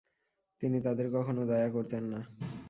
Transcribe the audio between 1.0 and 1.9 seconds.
কখনও দয়া